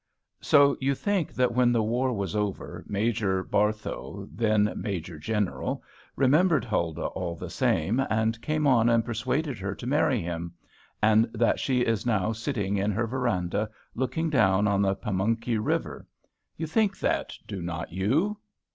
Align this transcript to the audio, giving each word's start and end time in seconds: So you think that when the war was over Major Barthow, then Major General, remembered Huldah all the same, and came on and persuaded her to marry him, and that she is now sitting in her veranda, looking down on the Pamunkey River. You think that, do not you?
So 0.41 0.75
you 0.79 0.95
think 0.95 1.31
that 1.35 1.53
when 1.53 1.71
the 1.71 1.83
war 1.83 2.11
was 2.11 2.35
over 2.35 2.83
Major 2.87 3.43
Barthow, 3.43 4.27
then 4.33 4.73
Major 4.75 5.19
General, 5.19 5.83
remembered 6.15 6.65
Huldah 6.65 7.05
all 7.05 7.35
the 7.35 7.51
same, 7.51 7.99
and 8.09 8.41
came 8.41 8.65
on 8.65 8.89
and 8.89 9.05
persuaded 9.05 9.59
her 9.59 9.75
to 9.75 9.85
marry 9.85 10.19
him, 10.19 10.55
and 11.03 11.25
that 11.35 11.59
she 11.59 11.81
is 11.81 12.03
now 12.03 12.31
sitting 12.31 12.77
in 12.77 12.89
her 12.91 13.05
veranda, 13.05 13.69
looking 13.93 14.31
down 14.31 14.67
on 14.67 14.81
the 14.81 14.95
Pamunkey 14.95 15.59
River. 15.59 16.07
You 16.57 16.65
think 16.65 16.97
that, 16.97 17.35
do 17.45 17.61
not 17.61 17.91
you? 17.93 18.39